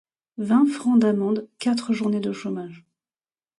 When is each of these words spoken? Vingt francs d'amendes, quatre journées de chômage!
Vingt 0.39 0.65
francs 0.65 0.97
d'amendes, 0.97 1.47
quatre 1.59 1.93
journées 1.93 2.19
de 2.21 2.31
chômage! 2.33 2.87